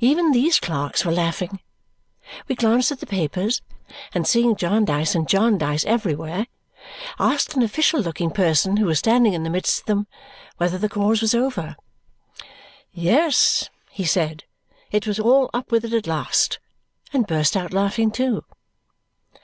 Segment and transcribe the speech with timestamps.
[0.00, 1.60] Even these clerks were laughing.
[2.48, 3.60] We glanced at the papers,
[4.14, 6.46] and seeing Jarndyce and Jarndyce everywhere,
[7.18, 10.06] asked an official looking person who was standing in the midst of them
[10.56, 11.76] whether the cause was over.
[12.92, 14.44] Yes, he said,
[14.90, 16.58] it was all up with it at last,
[17.12, 18.44] and burst out laughing too.